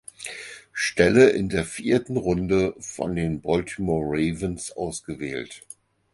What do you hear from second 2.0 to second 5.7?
Runde von den Baltimore Ravens ausgewählt.